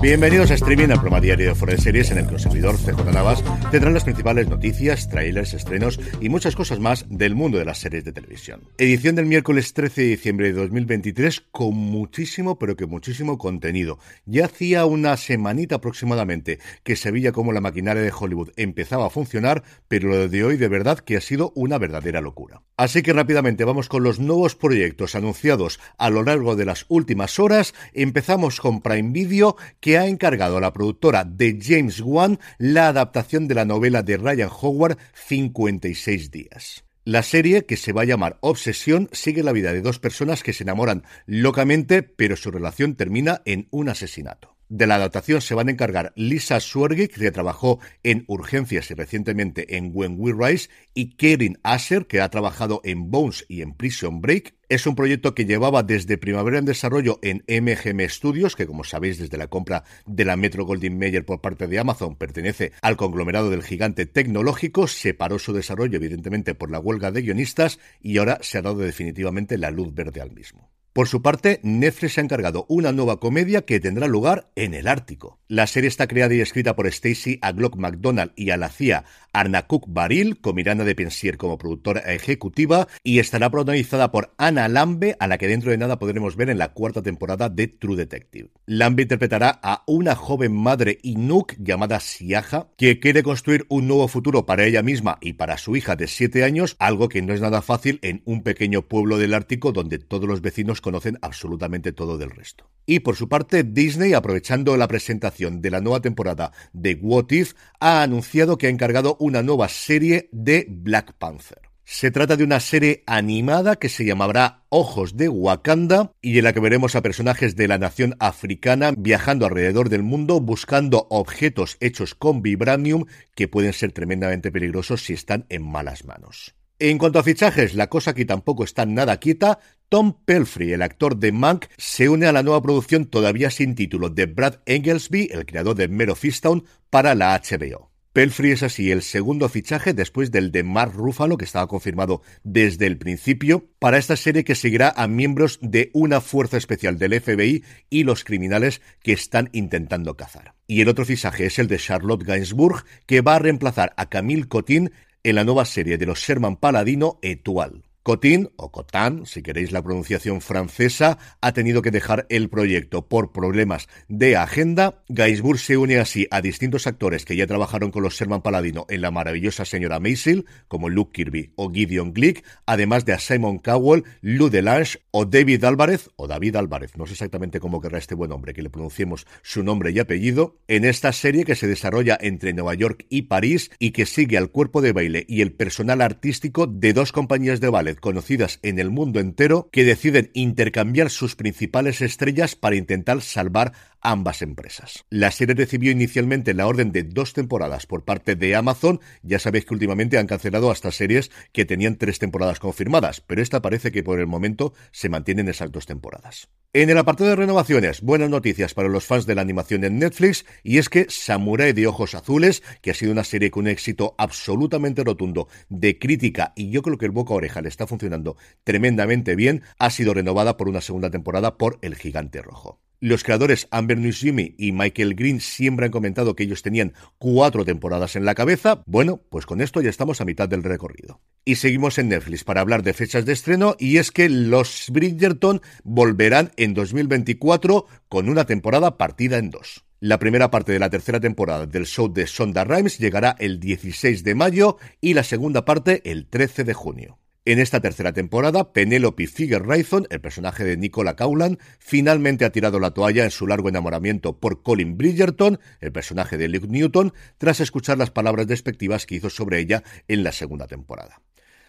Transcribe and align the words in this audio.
Bienvenidos 0.00 0.50
a 0.50 0.54
Streaming, 0.54 0.90
al 0.90 1.00
programa 1.00 1.20
diario 1.20 1.48
de 1.48 1.54
Fuera 1.54 1.74
de 1.74 1.80
Series 1.80 2.10
en 2.10 2.18
el 2.18 2.26
que 2.26 2.34
el 2.34 2.40
servidor 2.40 2.76
CJ 2.76 3.12
Navas 3.12 3.42
tendrá 3.70 3.90
las 3.90 4.04
principales 4.04 4.48
noticias, 4.48 5.08
trailers, 5.08 5.54
estrenos 5.54 5.98
y 6.20 6.28
muchas 6.28 6.54
cosas 6.54 6.78
más 6.78 7.06
del 7.08 7.34
mundo 7.34 7.58
de 7.58 7.64
las 7.64 7.78
series 7.78 8.04
de 8.04 8.12
televisión. 8.12 8.60
Edición 8.78 9.16
del 9.16 9.26
miércoles 9.26 9.72
13 9.72 10.02
de 10.02 10.08
diciembre 10.08 10.52
de 10.52 10.60
2023 10.60 11.40
con 11.50 11.74
muchísimo, 11.74 12.58
pero 12.58 12.76
que 12.76 12.86
muchísimo 12.86 13.38
contenido. 13.38 13.98
Ya 14.24 14.44
hacía 14.44 14.84
una 14.86 15.16
semanita 15.16 15.76
aproximadamente 15.76 16.60
que 16.84 16.94
se 16.94 17.10
veía 17.10 17.32
como 17.32 17.52
la 17.52 17.60
maquinaria 17.60 18.02
de 18.02 18.12
Hollywood 18.16 18.50
empezaba 18.56 19.06
a 19.06 19.10
funcionar, 19.10 19.64
pero 19.88 20.08
lo 20.08 20.28
de 20.28 20.44
hoy 20.44 20.56
de 20.58 20.68
verdad 20.68 21.00
que 21.00 21.16
ha 21.16 21.20
sido 21.20 21.52
una 21.56 21.78
verdadera 21.78 22.20
locura. 22.20 22.62
Así 22.76 23.02
que 23.02 23.14
rápidamente 23.14 23.64
vamos 23.64 23.88
con 23.88 24.02
los 24.02 24.20
nuevos 24.20 24.54
proyectos 24.54 25.14
anunciados 25.14 25.80
a 25.96 26.10
lo 26.10 26.22
largo 26.22 26.56
de 26.56 26.66
las 26.66 26.84
últimas 26.88 27.38
horas. 27.38 27.74
Empezamos 27.94 28.60
con 28.60 28.82
Prime 28.82 29.12
Video 29.12 29.55
que 29.80 29.98
ha 29.98 30.06
encargado 30.06 30.56
a 30.56 30.60
la 30.60 30.72
productora 30.72 31.24
de 31.24 31.58
James 31.60 32.00
Wan 32.00 32.38
la 32.58 32.88
adaptación 32.88 33.48
de 33.48 33.54
la 33.54 33.64
novela 33.64 34.02
de 34.02 34.16
Ryan 34.16 34.50
Howard 34.60 34.98
56 35.14 36.30
días. 36.30 36.84
La 37.04 37.22
serie, 37.22 37.66
que 37.66 37.76
se 37.76 37.92
va 37.92 38.02
a 38.02 38.06
llamar 38.06 38.36
Obsesión, 38.40 39.08
sigue 39.12 39.44
la 39.44 39.52
vida 39.52 39.72
de 39.72 39.80
dos 39.80 40.00
personas 40.00 40.42
que 40.42 40.52
se 40.52 40.64
enamoran 40.64 41.04
locamente, 41.24 42.02
pero 42.02 42.34
su 42.34 42.50
relación 42.50 42.96
termina 42.96 43.42
en 43.44 43.68
un 43.70 43.88
asesinato. 43.88 44.55
De 44.68 44.88
la 44.88 44.96
adaptación 44.96 45.40
se 45.42 45.54
van 45.54 45.68
a 45.68 45.70
encargar 45.70 46.12
Lisa 46.16 46.58
Swergig, 46.58 47.10
que 47.10 47.30
trabajó 47.30 47.78
en 48.02 48.24
Urgencias 48.26 48.90
y 48.90 48.94
recientemente 48.94 49.76
en 49.76 49.92
When 49.94 50.16
We 50.18 50.34
Rise, 50.36 50.70
y 50.92 51.14
Karen 51.14 51.60
Asher, 51.62 52.06
que 52.06 52.20
ha 52.20 52.28
trabajado 52.30 52.80
en 52.82 53.08
Bones 53.12 53.44
y 53.48 53.62
en 53.62 53.74
Prison 53.74 54.20
Break. 54.20 54.54
Es 54.68 54.88
un 54.88 54.96
proyecto 54.96 55.36
que 55.36 55.44
llevaba 55.44 55.84
desde 55.84 56.18
primavera 56.18 56.58
en 56.58 56.64
desarrollo 56.64 57.20
en 57.22 57.44
MGM 57.46 58.08
Studios, 58.08 58.56
que 58.56 58.66
como 58.66 58.82
sabéis 58.82 59.18
desde 59.18 59.38
la 59.38 59.46
compra 59.46 59.84
de 60.04 60.24
la 60.24 60.36
Metro 60.36 60.64
Goldwyn 60.64 60.98
Mayer 60.98 61.24
por 61.24 61.40
parte 61.40 61.68
de 61.68 61.78
Amazon 61.78 62.16
pertenece 62.16 62.72
al 62.82 62.96
conglomerado 62.96 63.50
del 63.50 63.62
gigante 63.62 64.04
tecnológico, 64.06 64.88
separó 64.88 65.38
su 65.38 65.52
desarrollo 65.52 65.94
evidentemente 65.96 66.56
por 66.56 66.72
la 66.72 66.80
huelga 66.80 67.12
de 67.12 67.22
guionistas 67.22 67.78
y 68.00 68.18
ahora 68.18 68.38
se 68.42 68.58
ha 68.58 68.62
dado 68.62 68.78
definitivamente 68.78 69.58
la 69.58 69.70
luz 69.70 69.94
verde 69.94 70.20
al 70.20 70.32
mismo. 70.32 70.75
Por 70.96 71.08
su 71.08 71.20
parte, 71.20 71.60
Netflix 71.62 72.16
ha 72.16 72.22
encargado 72.22 72.64
una 72.70 72.90
nueva 72.90 73.20
comedia 73.20 73.66
que 73.66 73.80
tendrá 73.80 74.06
lugar 74.06 74.48
en 74.56 74.72
el 74.72 74.88
Ártico. 74.88 75.38
La 75.46 75.66
serie 75.66 75.88
está 75.88 76.06
creada 76.06 76.32
y 76.34 76.40
escrita 76.40 76.74
por 76.74 76.90
Stacey 76.90 77.38
Aglock 77.42 77.76
McDonald 77.76 78.32
y 78.34 78.48
Alacia 78.48 79.04
Arnakuk 79.36 79.84
Baril, 79.88 80.40
con 80.40 80.54
Miranda 80.54 80.84
de 80.84 80.94
Pensier 80.94 81.36
como 81.36 81.58
productora 81.58 82.00
ejecutiva, 82.00 82.88
y 83.04 83.18
estará 83.18 83.50
protagonizada 83.50 84.10
por 84.10 84.32
Anna 84.38 84.68
Lambe, 84.68 85.16
a 85.20 85.26
la 85.26 85.36
que 85.36 85.46
dentro 85.46 85.70
de 85.70 85.76
nada 85.76 85.98
podremos 85.98 86.36
ver 86.36 86.48
en 86.48 86.56
la 86.56 86.72
cuarta 86.72 87.02
temporada 87.02 87.50
de 87.50 87.68
True 87.68 87.96
Detective. 87.96 88.48
Lambe 88.64 89.02
interpretará 89.02 89.60
a 89.62 89.82
una 89.86 90.14
joven 90.14 90.56
madre 90.56 90.98
Inuk 91.02 91.52
llamada 91.58 92.00
Siaja, 92.00 92.68
que 92.78 92.98
quiere 92.98 93.22
construir 93.22 93.66
un 93.68 93.86
nuevo 93.86 94.08
futuro 94.08 94.46
para 94.46 94.64
ella 94.64 94.82
misma 94.82 95.18
y 95.20 95.34
para 95.34 95.58
su 95.58 95.76
hija 95.76 95.96
de 95.96 96.06
7 96.06 96.42
años, 96.42 96.74
algo 96.78 97.10
que 97.10 97.20
no 97.20 97.34
es 97.34 97.42
nada 97.42 97.60
fácil 97.60 97.98
en 98.00 98.22
un 98.24 98.42
pequeño 98.42 98.88
pueblo 98.88 99.18
del 99.18 99.34
Ártico 99.34 99.72
donde 99.72 99.98
todos 99.98 100.26
los 100.26 100.40
vecinos 100.40 100.80
conocen 100.86 101.18
absolutamente 101.20 101.90
todo 101.90 102.16
del 102.16 102.30
resto. 102.30 102.70
Y 102.86 103.00
por 103.00 103.16
su 103.16 103.28
parte, 103.28 103.64
Disney, 103.64 104.12
aprovechando 104.14 104.76
la 104.76 104.86
presentación 104.86 105.60
de 105.60 105.72
la 105.72 105.80
nueva 105.80 106.00
temporada 106.00 106.52
de 106.72 106.96
What 107.02 107.32
If, 107.32 107.54
ha 107.80 108.02
anunciado 108.02 108.56
que 108.56 108.68
ha 108.68 108.70
encargado 108.70 109.16
una 109.18 109.42
nueva 109.42 109.68
serie 109.68 110.28
de 110.30 110.64
Black 110.70 111.14
Panther. 111.18 111.58
Se 111.84 112.12
trata 112.12 112.36
de 112.36 112.44
una 112.44 112.60
serie 112.60 113.02
animada 113.06 113.74
que 113.74 113.88
se 113.88 114.04
llamará 114.04 114.62
Ojos 114.68 115.16
de 115.16 115.28
Wakanda 115.28 116.12
y 116.22 116.38
en 116.38 116.44
la 116.44 116.52
que 116.52 116.60
veremos 116.60 116.94
a 116.94 117.02
personajes 117.02 117.56
de 117.56 117.66
la 117.66 117.78
nación 117.78 118.14
africana 118.20 118.92
viajando 118.96 119.46
alrededor 119.46 119.88
del 119.88 120.04
mundo 120.04 120.40
buscando 120.40 121.08
objetos 121.10 121.78
hechos 121.80 122.14
con 122.14 122.42
vibranium 122.42 123.06
que 123.34 123.48
pueden 123.48 123.72
ser 123.72 123.90
tremendamente 123.90 124.52
peligrosos 124.52 125.02
si 125.04 125.14
están 125.14 125.46
en 125.48 125.62
malas 125.62 126.04
manos. 126.04 126.55
En 126.78 126.98
cuanto 126.98 127.18
a 127.18 127.22
fichajes, 127.22 127.74
la 127.74 127.86
cosa 127.88 128.10
aquí 128.10 128.26
tampoco 128.26 128.62
está 128.62 128.84
nada 128.84 129.16
quieta. 129.16 129.60
Tom 129.88 130.12
Pelfrey, 130.26 130.72
el 130.72 130.82
actor 130.82 131.16
de 131.16 131.32
Mank, 131.32 131.66
se 131.78 132.10
une 132.10 132.26
a 132.26 132.32
la 132.32 132.42
nueva 132.42 132.60
producción 132.60 133.06
todavía 133.06 133.50
sin 133.50 133.74
título 133.74 134.10
de 134.10 134.26
Brad 134.26 134.56
Engelsby, 134.66 135.30
el 135.32 135.46
creador 135.46 135.74
de 135.74 135.88
Mero 135.88 136.14
Fistown, 136.14 136.66
para 136.90 137.14
la 137.14 137.40
HBO. 137.40 137.90
Pelfrey 138.12 138.52
es 138.52 138.62
así 138.62 138.90
el 138.90 139.02
segundo 139.02 139.48
fichaje 139.48 139.92
después 139.94 140.30
del 140.30 140.50
de 140.50 140.64
Mark 140.64 140.92
Ruffalo, 140.94 141.36
que 141.36 141.44
estaba 141.44 141.66
confirmado 141.66 142.22
desde 142.44 142.86
el 142.86 142.96
principio, 142.96 143.68
para 143.78 143.98
esta 143.98 144.16
serie 144.16 144.44
que 144.44 144.54
seguirá 144.54 144.92
a 144.96 145.06
miembros 145.06 145.58
de 145.60 145.90
una 145.92 146.20
fuerza 146.22 146.56
especial 146.56 146.98
del 146.98 147.20
FBI 147.20 147.62
y 147.90 148.04
los 148.04 148.24
criminales 148.24 148.80
que 149.02 149.12
están 149.12 149.50
intentando 149.52 150.16
cazar. 150.16 150.54
Y 150.66 150.80
el 150.80 150.88
otro 150.88 151.04
fichaje 151.04 151.46
es 151.46 151.58
el 151.58 151.68
de 151.68 151.76
Charlotte 151.78 152.24
Gainsbourg, 152.24 152.84
que 153.06 153.20
va 153.20 153.34
a 153.34 153.38
reemplazar 153.38 153.92
a 153.98 154.08
Camille 154.08 154.48
Cotin 154.48 154.92
en 155.26 155.34
la 155.34 155.42
nueva 155.42 155.64
serie 155.64 155.98
de 155.98 156.06
los 156.06 156.20
Sherman 156.20 156.54
Paladino 156.54 157.18
Etual. 157.20 157.82
Cotin, 158.06 158.50
o 158.54 158.70
Cotin, 158.70 159.26
si 159.26 159.42
queréis 159.42 159.72
la 159.72 159.82
pronunciación 159.82 160.40
francesa, 160.40 161.18
ha 161.40 161.52
tenido 161.52 161.82
que 161.82 161.90
dejar 161.90 162.24
el 162.28 162.48
proyecto 162.48 163.08
por 163.08 163.32
problemas 163.32 163.88
de 164.06 164.36
agenda. 164.36 165.02
Gainsbourg 165.08 165.58
se 165.58 165.76
une 165.76 165.98
así 165.98 166.28
a 166.30 166.40
distintos 166.40 166.86
actores 166.86 167.24
que 167.24 167.34
ya 167.34 167.48
trabajaron 167.48 167.90
con 167.90 168.04
los 168.04 168.14
Sherman 168.14 168.42
Paladino 168.42 168.86
en 168.90 169.00
la 169.00 169.10
maravillosa 169.10 169.64
señora 169.64 169.98
Maisel, 169.98 170.46
como 170.68 170.88
Luke 170.88 171.10
Kirby 171.14 171.52
o 171.56 171.72
Gideon 171.72 172.12
Glick, 172.12 172.44
además 172.64 173.04
de 173.06 173.12
a 173.12 173.18
Simon 173.18 173.58
Cowell, 173.58 174.04
Lou 174.20 174.50
Delange 174.50 175.00
o 175.10 175.24
David 175.24 175.64
Álvarez, 175.64 176.08
o 176.14 176.28
David 176.28 176.54
Álvarez, 176.54 176.96
no 176.96 177.06
sé 177.06 177.14
exactamente 177.14 177.58
cómo 177.58 177.80
querrá 177.80 177.98
este 177.98 178.14
buen 178.14 178.30
hombre 178.30 178.54
que 178.54 178.62
le 178.62 178.70
pronunciemos 178.70 179.26
su 179.42 179.64
nombre 179.64 179.90
y 179.90 179.98
apellido, 179.98 180.60
en 180.68 180.84
esta 180.84 181.10
serie 181.10 181.44
que 181.44 181.56
se 181.56 181.66
desarrolla 181.66 182.16
entre 182.20 182.52
Nueva 182.52 182.74
York 182.74 183.04
y 183.08 183.22
París 183.22 183.72
y 183.80 183.90
que 183.90 184.06
sigue 184.06 184.38
al 184.38 184.52
cuerpo 184.52 184.80
de 184.80 184.92
baile 184.92 185.26
y 185.28 185.40
el 185.40 185.50
personal 185.50 186.02
artístico 186.02 186.68
de 186.68 186.92
dos 186.92 187.10
compañías 187.10 187.60
de 187.60 187.68
ballet 187.68 187.95
conocidas 188.00 188.58
en 188.62 188.78
el 188.78 188.90
mundo 188.90 189.20
entero 189.20 189.68
que 189.72 189.84
deciden 189.84 190.30
intercambiar 190.34 191.10
sus 191.10 191.36
principales 191.36 192.00
estrellas 192.00 192.56
para 192.56 192.76
intentar 192.76 193.20
salvar 193.22 193.72
ambas 194.00 194.42
empresas. 194.42 195.04
La 195.10 195.30
serie 195.30 195.54
recibió 195.54 195.90
inicialmente 195.90 196.54
la 196.54 196.66
orden 196.66 196.92
de 196.92 197.02
dos 197.02 197.32
temporadas 197.32 197.86
por 197.86 198.04
parte 198.04 198.36
de 198.36 198.54
Amazon. 198.54 199.00
Ya 199.22 199.38
sabéis 199.38 199.64
que 199.64 199.74
últimamente 199.74 200.18
han 200.18 200.26
cancelado 200.26 200.70
hasta 200.70 200.92
series 200.92 201.30
que 201.52 201.64
tenían 201.64 201.96
tres 201.96 202.18
temporadas 202.18 202.60
confirmadas, 202.60 203.20
pero 203.20 203.42
esta 203.42 203.62
parece 203.62 203.90
que 203.90 204.04
por 204.04 204.20
el 204.20 204.26
momento 204.26 204.74
se 204.92 205.08
mantienen 205.08 205.48
esas 205.48 205.72
dos 205.72 205.86
temporadas. 205.86 206.48
En 206.72 206.90
el 206.90 206.98
apartado 206.98 207.30
de 207.30 207.36
renovaciones, 207.36 208.02
buenas 208.02 208.28
noticias 208.28 208.74
para 208.74 208.90
los 208.90 209.06
fans 209.06 209.24
de 209.24 209.34
la 209.34 209.40
animación 209.40 209.82
en 209.84 209.98
Netflix, 209.98 210.44
y 210.62 210.76
es 210.76 210.90
que 210.90 211.06
Samurai 211.08 211.72
de 211.72 211.86
Ojos 211.86 212.14
Azules, 212.14 212.62
que 212.82 212.90
ha 212.90 212.94
sido 212.94 213.12
una 213.12 213.24
serie 213.24 213.50
con 213.50 213.62
un 213.62 213.68
éxito 213.68 214.14
absolutamente 214.18 215.02
rotundo 215.02 215.48
de 215.70 215.98
crítica, 215.98 216.52
y 216.54 216.68
yo 216.68 216.82
creo 216.82 216.98
que 216.98 217.06
el 217.06 217.12
boca 217.12 217.32
oreja 217.32 217.62
le 217.62 217.70
está 217.70 217.85
funcionando 217.86 218.36
tremendamente 218.64 219.36
bien, 219.36 219.62
ha 219.78 219.90
sido 219.90 220.14
renovada 220.14 220.56
por 220.56 220.68
una 220.68 220.80
segunda 220.80 221.10
temporada 221.10 221.56
por 221.56 221.78
El 221.82 221.94
Gigante 221.94 222.42
Rojo. 222.42 222.80
Los 222.98 223.24
creadores 223.24 223.68
Amber 223.70 223.98
Nishimi 223.98 224.54
y 224.56 224.72
Michael 224.72 225.14
Green 225.14 225.40
siempre 225.40 225.84
han 225.84 225.92
comentado 225.92 226.34
que 226.34 226.44
ellos 226.44 226.62
tenían 226.62 226.94
cuatro 227.18 227.62
temporadas 227.62 228.16
en 228.16 228.24
la 228.24 228.34
cabeza. 228.34 228.82
Bueno, 228.86 229.20
pues 229.28 229.44
con 229.44 229.60
esto 229.60 229.82
ya 229.82 229.90
estamos 229.90 230.22
a 230.22 230.24
mitad 230.24 230.48
del 230.48 230.62
recorrido. 230.62 231.20
Y 231.44 231.56
seguimos 231.56 231.98
en 231.98 232.08
Netflix 232.08 232.42
para 232.42 232.62
hablar 232.62 232.82
de 232.82 232.94
fechas 232.94 233.26
de 233.26 233.34
estreno 233.34 233.76
y 233.78 233.98
es 233.98 234.10
que 234.10 234.30
los 234.30 234.86
Bridgerton 234.90 235.60
volverán 235.84 236.52
en 236.56 236.72
2024 236.72 237.86
con 238.08 238.30
una 238.30 238.46
temporada 238.46 238.96
partida 238.96 239.36
en 239.36 239.50
dos. 239.50 239.84
La 240.00 240.18
primera 240.18 240.50
parte 240.50 240.72
de 240.72 240.78
la 240.78 240.88
tercera 240.88 241.20
temporada 241.20 241.66
del 241.66 241.84
show 241.84 242.10
de 242.10 242.26
Sonda 242.26 242.64
Rhimes 242.64 242.98
llegará 242.98 243.36
el 243.38 243.60
16 243.60 244.24
de 244.24 244.34
mayo 244.34 244.78
y 245.02 245.14
la 245.14 245.22
segunda 245.22 245.66
parte 245.66 246.00
el 246.10 246.26
13 246.28 246.64
de 246.64 246.74
junio. 246.74 247.18
En 247.48 247.60
esta 247.60 247.78
tercera 247.78 248.12
temporada, 248.12 248.72
Penelope 248.72 249.28
Figueroa, 249.28 249.76
el 249.76 250.20
personaje 250.20 250.64
de 250.64 250.76
Nicola 250.76 251.14
Cowland, 251.14 251.58
finalmente 251.78 252.44
ha 252.44 252.50
tirado 252.50 252.80
la 252.80 252.90
toalla 252.90 253.22
en 253.22 253.30
su 253.30 253.46
largo 253.46 253.68
enamoramiento 253.68 254.40
por 254.40 254.64
Colin 254.64 254.98
Bridgerton, 254.98 255.60
el 255.78 255.92
personaje 255.92 256.38
de 256.38 256.48
Luke 256.48 256.66
Newton, 256.66 257.12
tras 257.38 257.60
escuchar 257.60 257.98
las 257.98 258.10
palabras 258.10 258.48
despectivas 258.48 259.06
que 259.06 259.14
hizo 259.14 259.30
sobre 259.30 259.60
ella 259.60 259.84
en 260.08 260.24
la 260.24 260.32
segunda 260.32 260.66
temporada. 260.66 261.22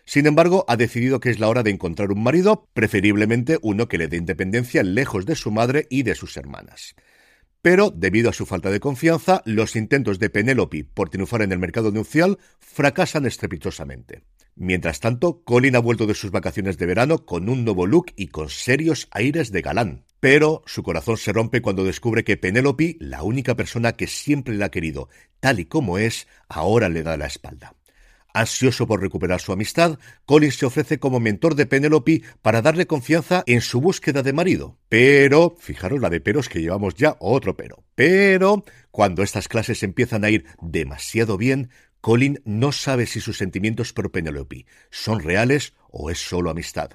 Sin 0.04 0.26
embargo, 0.26 0.66
ha 0.68 0.78
decidido 0.78 1.20
que 1.20 1.30
es 1.30 1.40
la 1.40 1.48
hora 1.48 1.62
de 1.62 1.70
encontrar 1.70 2.12
un 2.12 2.24
marido, 2.24 2.68
preferiblemente 2.74 3.60
uno 3.62 3.88
que 3.88 4.00
le 4.00 4.08
dé 4.08 4.18
independencia 4.18 4.82
lejos 4.82 5.28
de 5.28 5.36
su 5.36 5.52
madre 5.52 5.86
y 5.92 6.02
de 6.02 6.16
sus 6.16 6.38
hermanas. 6.38 6.96
Pero, 7.62 7.92
debido 7.92 8.32
a 8.32 8.34
su 8.34 8.48
falta 8.48 8.72
de 8.72 8.80
confianza, 8.80 9.44
los 9.46 9.76
intentos 9.76 10.18
de 10.18 10.32
Penelope 10.32 10.86
por 10.86 11.12
triunfar 11.12 11.44
en 11.44 11.52
el 11.52 11.60
mercado 11.60 11.92
nupcial 11.92 12.40
fracasan 12.58 13.28
estrepitosamente. 13.28 14.24
Mientras 14.60 15.00
tanto, 15.00 15.44
Colin 15.44 15.76
ha 15.76 15.80
vuelto 15.80 16.08
de 16.08 16.16
sus 16.16 16.32
vacaciones 16.32 16.80
de 16.80 16.88
verano 16.88 17.26
con 17.26 17.48
un 17.48 17.64
nuevo 17.64 17.86
look 17.86 18.08
y 18.16 18.28
con 18.28 18.50
serios 18.50 19.08
aires 19.12 19.52
de 19.52 19.62
galán. 19.62 20.04
Pero 20.20 20.64
su 20.66 20.82
corazón 20.82 21.18
se 21.18 21.32
rompe 21.32 21.62
cuando 21.62 21.84
descubre 21.84 22.24
que 22.24 22.38
Penélope, 22.38 22.98
la 23.00 23.22
única 23.22 23.56
persona 23.56 23.94
que 23.94 24.08
siempre 24.08 24.56
le 24.56 24.66
ha 24.66 24.70
querido, 24.70 25.10
tal 25.40 25.60
y 25.60 25.66
como 25.66 26.00
es, 26.00 26.28
ahora 26.50 26.90
le 26.90 27.04
da 27.04 27.18
la 27.18 27.28
espalda. 27.28 27.76
Ansioso 28.34 28.86
por 28.86 29.02
recuperar 29.02 29.42
su 29.42 29.52
amistad, 29.52 29.98
Colin 30.26 30.52
se 30.52 30.66
ofrece 30.66 31.00
como 31.00 31.20
mentor 31.20 31.56
de 31.56 31.66
Penélope 31.66 32.22
para 32.42 32.62
darle 32.62 32.86
confianza 32.86 33.44
en 33.48 33.62
su 33.62 33.82
búsqueda 33.82 34.22
de 34.22 34.34
marido. 34.34 34.78
Pero, 34.90 35.56
fijaros 35.60 36.00
la 36.02 36.10
de 36.10 36.20
peros 36.20 36.50
que 36.50 36.62
llevamos 36.62 36.94
ya, 36.94 37.16
otro 37.20 37.58
pero. 37.58 37.84
Pero, 37.96 38.64
cuando 38.92 39.24
estas 39.24 39.48
clases 39.48 39.82
empiezan 39.82 40.24
a 40.24 40.30
ir 40.30 40.46
demasiado 40.62 41.38
bien, 41.38 41.72
Colin 42.02 42.42
no 42.46 42.72
sabe 42.72 43.06
si 43.06 43.20
sus 43.20 43.38
sentimientos 43.38 43.94
por 43.94 44.12
Penelope 44.12 44.66
son 44.92 45.20
reales 45.20 45.74
o 45.90 46.10
es 46.10 46.20
solo 46.20 46.50
amistad. 46.50 46.92